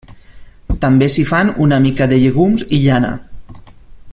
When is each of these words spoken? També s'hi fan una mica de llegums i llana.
També 0.85 1.09
s'hi 1.15 1.25
fan 1.31 1.51
una 1.65 1.79
mica 1.85 2.07
de 2.13 2.19
llegums 2.25 2.65
i 2.79 2.81
llana. 2.87 3.13